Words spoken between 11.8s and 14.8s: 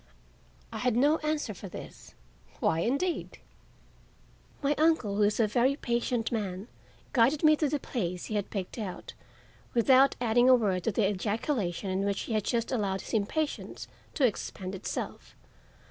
in which he had just allowed his impatience to expend